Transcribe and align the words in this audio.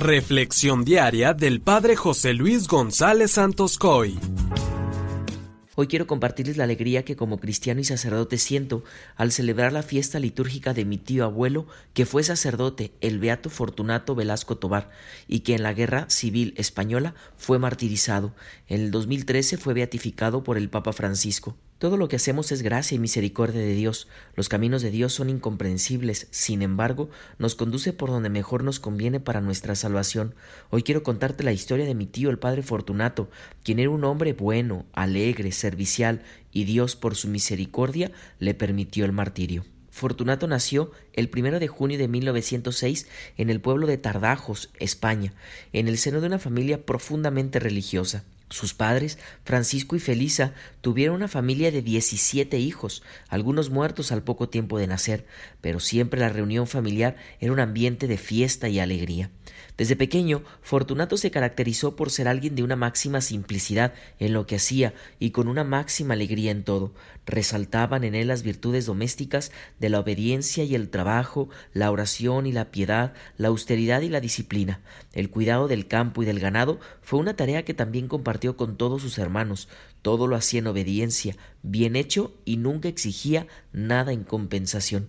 Reflexión 0.00 0.82
diaria 0.82 1.34
del 1.34 1.60
Padre 1.60 1.94
José 1.94 2.32
Luis 2.32 2.68
González 2.68 3.32
Santos 3.32 3.76
Coy. 3.76 4.18
Hoy 5.74 5.88
quiero 5.88 6.06
compartirles 6.06 6.56
la 6.56 6.64
alegría 6.64 7.04
que 7.04 7.16
como 7.16 7.38
cristiano 7.38 7.82
y 7.82 7.84
sacerdote 7.84 8.38
siento 8.38 8.82
al 9.14 9.30
celebrar 9.30 9.74
la 9.74 9.82
fiesta 9.82 10.18
litúrgica 10.18 10.72
de 10.72 10.86
mi 10.86 10.96
tío 10.96 11.26
abuelo, 11.26 11.66
que 11.92 12.06
fue 12.06 12.22
sacerdote, 12.22 12.94
el 13.02 13.18
beato 13.18 13.50
Fortunato 13.50 14.14
Velasco 14.14 14.56
Tobar, 14.56 14.88
y 15.28 15.40
que 15.40 15.54
en 15.54 15.62
la 15.62 15.74
guerra 15.74 16.08
civil 16.08 16.54
española 16.56 17.14
fue 17.36 17.58
martirizado. 17.58 18.34
En 18.68 18.80
el 18.80 18.90
2013 18.90 19.58
fue 19.58 19.74
beatificado 19.74 20.42
por 20.42 20.56
el 20.56 20.70
Papa 20.70 20.94
Francisco. 20.94 21.58
Todo 21.80 21.96
lo 21.96 22.08
que 22.08 22.16
hacemos 22.16 22.52
es 22.52 22.60
gracia 22.60 22.96
y 22.96 22.98
misericordia 22.98 23.58
de 23.58 23.72
Dios. 23.72 24.06
Los 24.36 24.50
caminos 24.50 24.82
de 24.82 24.90
Dios 24.90 25.14
son 25.14 25.30
incomprensibles, 25.30 26.26
sin 26.30 26.60
embargo, 26.60 27.08
nos 27.38 27.54
conduce 27.54 27.94
por 27.94 28.10
donde 28.10 28.28
mejor 28.28 28.64
nos 28.64 28.78
conviene 28.78 29.18
para 29.18 29.40
nuestra 29.40 29.74
salvación. 29.74 30.34
Hoy 30.68 30.82
quiero 30.82 31.02
contarte 31.02 31.42
la 31.42 31.54
historia 31.54 31.86
de 31.86 31.94
mi 31.94 32.04
tío, 32.04 32.28
el 32.28 32.38
Padre 32.38 32.60
Fortunato, 32.60 33.30
quien 33.64 33.78
era 33.78 33.88
un 33.88 34.04
hombre 34.04 34.34
bueno, 34.34 34.84
alegre, 34.92 35.52
servicial, 35.52 36.20
y 36.52 36.64
Dios, 36.64 36.96
por 36.96 37.14
su 37.14 37.28
misericordia, 37.28 38.12
le 38.38 38.52
permitió 38.52 39.06
el 39.06 39.12
martirio. 39.12 39.64
Fortunato 39.88 40.46
nació 40.48 40.90
el 41.14 41.30
primero 41.30 41.60
de 41.60 41.68
junio 41.68 41.96
de 41.96 42.08
1906 42.08 43.08
en 43.38 43.48
el 43.48 43.62
pueblo 43.62 43.86
de 43.86 43.96
Tardajos, 43.96 44.68
España, 44.80 45.32
en 45.72 45.88
el 45.88 45.96
seno 45.96 46.20
de 46.20 46.26
una 46.26 46.38
familia 46.38 46.84
profundamente 46.84 47.58
religiosa. 47.58 48.22
Sus 48.50 48.74
padres, 48.74 49.16
Francisco 49.44 49.94
y 49.94 50.00
Felisa, 50.00 50.52
tuvieron 50.80 51.14
una 51.14 51.28
familia 51.28 51.70
de 51.70 51.82
17 51.82 52.58
hijos, 52.58 53.02
algunos 53.28 53.70
muertos 53.70 54.10
al 54.10 54.24
poco 54.24 54.48
tiempo 54.48 54.76
de 54.76 54.88
nacer, 54.88 55.24
pero 55.60 55.78
siempre 55.78 56.18
la 56.18 56.30
reunión 56.30 56.66
familiar 56.66 57.16
era 57.38 57.52
un 57.52 57.60
ambiente 57.60 58.08
de 58.08 58.18
fiesta 58.18 58.68
y 58.68 58.80
alegría. 58.80 59.30
Desde 59.80 59.96
pequeño, 59.96 60.42
Fortunato 60.60 61.16
se 61.16 61.30
caracterizó 61.30 61.96
por 61.96 62.10
ser 62.10 62.28
alguien 62.28 62.54
de 62.54 62.62
una 62.62 62.76
máxima 62.76 63.22
simplicidad 63.22 63.94
en 64.18 64.34
lo 64.34 64.44
que 64.44 64.56
hacía 64.56 64.92
y 65.18 65.30
con 65.30 65.48
una 65.48 65.64
máxima 65.64 66.12
alegría 66.12 66.50
en 66.50 66.64
todo. 66.64 66.92
Resaltaban 67.24 68.04
en 68.04 68.14
él 68.14 68.28
las 68.28 68.42
virtudes 68.42 68.84
domésticas 68.84 69.52
de 69.78 69.88
la 69.88 70.00
obediencia 70.00 70.64
y 70.64 70.74
el 70.74 70.90
trabajo, 70.90 71.48
la 71.72 71.90
oración 71.90 72.46
y 72.46 72.52
la 72.52 72.70
piedad, 72.70 73.14
la 73.38 73.48
austeridad 73.48 74.02
y 74.02 74.10
la 74.10 74.20
disciplina. 74.20 74.80
El 75.14 75.30
cuidado 75.30 75.66
del 75.66 75.88
campo 75.88 76.22
y 76.22 76.26
del 76.26 76.40
ganado 76.40 76.78
fue 77.00 77.18
una 77.18 77.34
tarea 77.34 77.64
que 77.64 77.72
también 77.72 78.06
compartió 78.06 78.58
con 78.58 78.76
todos 78.76 79.00
sus 79.00 79.16
hermanos. 79.16 79.66
Todo 80.02 80.26
lo 80.26 80.36
hacía 80.36 80.58
en 80.58 80.66
obediencia, 80.66 81.38
bien 81.62 81.96
hecho 81.96 82.34
y 82.44 82.58
nunca 82.58 82.88
exigía 82.88 83.46
nada 83.72 84.12
en 84.12 84.24
compensación. 84.24 85.08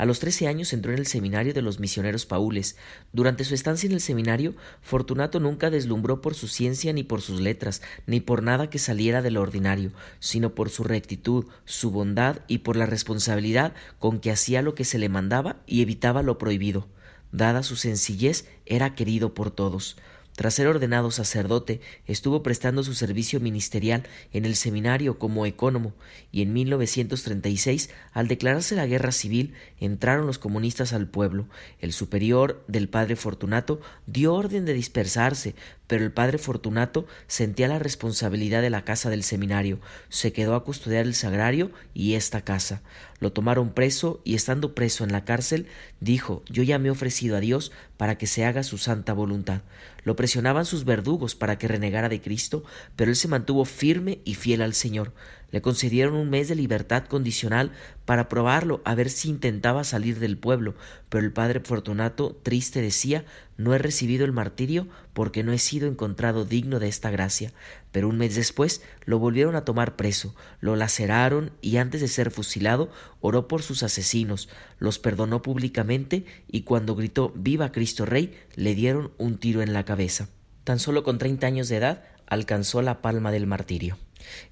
A 0.00 0.06
los 0.06 0.18
trece 0.18 0.48
años 0.48 0.72
entró 0.72 0.94
en 0.94 0.98
el 0.98 1.06
seminario 1.06 1.52
de 1.52 1.60
los 1.60 1.78
misioneros 1.78 2.24
paules. 2.24 2.78
Durante 3.12 3.44
su 3.44 3.54
estancia 3.54 3.86
en 3.86 3.92
el 3.92 4.00
seminario, 4.00 4.54
Fortunato 4.80 5.40
nunca 5.40 5.68
deslumbró 5.68 6.22
por 6.22 6.34
su 6.34 6.48
ciencia 6.48 6.94
ni 6.94 7.02
por 7.02 7.20
sus 7.20 7.38
letras, 7.38 7.82
ni 8.06 8.20
por 8.20 8.42
nada 8.42 8.70
que 8.70 8.78
saliera 8.78 9.20
de 9.20 9.30
lo 9.30 9.42
ordinario, 9.42 9.92
sino 10.18 10.54
por 10.54 10.70
su 10.70 10.84
rectitud, 10.84 11.44
su 11.66 11.90
bondad 11.90 12.38
y 12.48 12.60
por 12.60 12.76
la 12.76 12.86
responsabilidad 12.86 13.74
con 13.98 14.20
que 14.20 14.30
hacía 14.30 14.62
lo 14.62 14.74
que 14.74 14.86
se 14.86 14.98
le 14.98 15.10
mandaba 15.10 15.56
y 15.66 15.82
evitaba 15.82 16.22
lo 16.22 16.38
prohibido. 16.38 16.88
Dada 17.30 17.62
su 17.62 17.76
sencillez, 17.76 18.48
era 18.64 18.94
querido 18.94 19.34
por 19.34 19.50
todos. 19.50 19.98
Tras 20.40 20.54
ser 20.54 20.68
ordenado 20.68 21.10
sacerdote, 21.10 21.82
estuvo 22.06 22.42
prestando 22.42 22.82
su 22.82 22.94
servicio 22.94 23.40
ministerial 23.40 24.04
en 24.32 24.46
el 24.46 24.56
seminario 24.56 25.18
como 25.18 25.44
ecónomo 25.44 25.92
y 26.32 26.40
en 26.40 26.54
1936, 26.54 27.90
al 28.14 28.26
declararse 28.26 28.74
la 28.74 28.86
guerra 28.86 29.12
civil, 29.12 29.52
entraron 29.80 30.26
los 30.26 30.38
comunistas 30.38 30.94
al 30.94 31.08
pueblo. 31.08 31.46
El 31.78 31.92
superior 31.92 32.64
del 32.68 32.88
padre 32.88 33.16
Fortunato 33.16 33.82
dio 34.06 34.32
orden 34.32 34.64
de 34.64 34.72
dispersarse, 34.72 35.54
pero 35.90 36.04
el 36.04 36.12
padre 36.12 36.38
Fortunato 36.38 37.04
sentía 37.26 37.66
la 37.66 37.80
responsabilidad 37.80 38.62
de 38.62 38.70
la 38.70 38.84
casa 38.84 39.10
del 39.10 39.24
seminario, 39.24 39.80
se 40.08 40.32
quedó 40.32 40.54
a 40.54 40.62
custodiar 40.62 41.04
el 41.04 41.16
sagrario 41.16 41.72
y 41.94 42.14
esta 42.14 42.42
casa. 42.42 42.80
Lo 43.18 43.32
tomaron 43.32 43.74
preso 43.74 44.20
y 44.24 44.36
estando 44.36 44.76
preso 44.76 45.02
en 45.02 45.10
la 45.10 45.24
cárcel, 45.24 45.66
dijo 45.98 46.44
Yo 46.48 46.62
ya 46.62 46.78
me 46.78 46.86
he 46.86 46.90
ofrecido 46.92 47.36
a 47.36 47.40
Dios 47.40 47.72
para 47.96 48.18
que 48.18 48.28
se 48.28 48.44
haga 48.44 48.62
su 48.62 48.78
santa 48.78 49.14
voluntad. 49.14 49.62
Lo 50.04 50.14
presionaban 50.14 50.64
sus 50.64 50.84
verdugos 50.84 51.34
para 51.34 51.58
que 51.58 51.66
renegara 51.66 52.08
de 52.08 52.20
Cristo, 52.20 52.62
pero 52.94 53.10
él 53.10 53.16
se 53.16 53.26
mantuvo 53.26 53.64
firme 53.64 54.20
y 54.24 54.34
fiel 54.34 54.62
al 54.62 54.74
Señor. 54.74 55.12
Le 55.52 55.62
concedieron 55.62 56.14
un 56.14 56.30
mes 56.30 56.48
de 56.48 56.54
libertad 56.54 57.04
condicional 57.04 57.72
para 58.04 58.28
probarlo, 58.28 58.80
a 58.84 58.94
ver 58.94 59.10
si 59.10 59.28
intentaba 59.28 59.84
salir 59.84 60.18
del 60.18 60.38
pueblo, 60.38 60.74
pero 61.08 61.24
el 61.24 61.32
padre 61.32 61.60
Fortunato, 61.60 62.38
triste, 62.42 62.80
decía 62.80 63.24
No 63.56 63.74
he 63.74 63.78
recibido 63.78 64.24
el 64.24 64.32
martirio 64.32 64.86
porque 65.12 65.42
no 65.42 65.52
he 65.52 65.58
sido 65.58 65.88
encontrado 65.88 66.44
digno 66.44 66.78
de 66.78 66.88
esta 66.88 67.10
gracia. 67.10 67.52
Pero 67.92 68.08
un 68.08 68.18
mes 68.18 68.34
después 68.34 68.82
lo 69.04 69.18
volvieron 69.18 69.56
a 69.56 69.64
tomar 69.64 69.96
preso, 69.96 70.34
lo 70.60 70.76
laceraron 70.76 71.50
y 71.60 71.78
antes 71.78 72.00
de 72.00 72.08
ser 72.08 72.30
fusilado 72.30 72.90
oró 73.20 73.48
por 73.48 73.62
sus 73.62 73.82
asesinos, 73.82 74.48
los 74.78 74.98
perdonó 74.98 75.42
públicamente 75.42 76.24
y 76.48 76.62
cuando 76.62 76.94
gritó 76.94 77.32
Viva 77.34 77.72
Cristo 77.72 78.06
Rey 78.06 78.38
le 78.54 78.74
dieron 78.74 79.12
un 79.18 79.38
tiro 79.38 79.62
en 79.62 79.72
la 79.72 79.84
cabeza. 79.84 80.28
Tan 80.64 80.78
solo 80.78 81.02
con 81.02 81.18
treinta 81.18 81.46
años 81.46 81.68
de 81.68 81.76
edad 81.76 82.04
alcanzó 82.26 82.80
la 82.80 83.02
palma 83.02 83.32
del 83.32 83.46
martirio. 83.46 83.98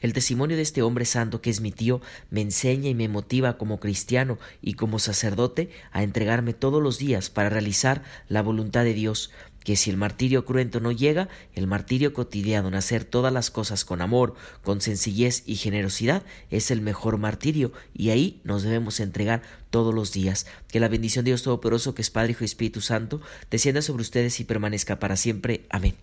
El 0.01 0.13
testimonio 0.13 0.57
de 0.57 0.63
este 0.63 0.83
hombre 0.83 1.05
santo 1.05 1.41
que 1.41 1.51
es 1.51 1.61
mi 1.61 1.73
tío 1.73 2.01
me 2.31 2.41
enseña 2.41 2.89
y 2.89 2.95
me 2.95 3.09
motiva 3.09 3.59
como 3.59 3.81
cristiano 3.81 4.39
y 4.63 4.75
como 4.75 4.99
sacerdote 4.99 5.71
a 5.93 6.03
entregarme 6.03 6.55
todos 6.55 6.83
los 6.83 6.99
días 6.99 7.31
para 7.31 7.49
realizar 7.49 8.03
la 8.29 8.43
voluntad 8.43 8.85
de 8.85 8.95
Dios, 8.95 9.31
que 9.69 9.77
si 9.77 9.91
el 9.91 9.97
martirio 9.97 10.47
cruento 10.47 10.81
no 10.81 10.93
llega, 10.93 11.29
el 11.55 11.67
martirio 11.67 12.15
cotidiano 12.15 12.69
en 12.69 12.75
hacer 12.75 13.05
todas 13.05 13.33
las 13.33 13.51
cosas 13.51 13.85
con 13.85 14.01
amor, 14.01 14.35
con 14.63 14.81
sencillez 14.81 15.43
y 15.45 15.57
generosidad 15.57 16.23
es 16.51 16.71
el 16.71 16.81
mejor 16.81 17.19
martirio 17.19 17.73
y 17.93 18.11
ahí 18.11 18.41
nos 18.45 18.63
debemos 18.63 18.99
entregar 19.01 19.43
todos 19.69 19.95
los 19.95 20.13
días. 20.13 20.47
Que 20.69 20.81
la 20.81 20.89
bendición 20.89 21.25
de 21.25 21.33
Dios 21.33 21.43
Todopoderoso, 21.43 21.95
que 21.95 22.03
es 22.03 22.11
Padre, 22.11 22.33
Hijo 22.33 22.45
y 22.45 22.47
Espíritu 22.47 22.81
Santo, 22.81 23.21
descienda 23.51 23.83
sobre 23.83 24.01
ustedes 24.01 24.41
y 24.41 24.45
permanezca 24.45 24.99
para 24.99 25.17
siempre. 25.17 25.67
Amén. 25.69 25.97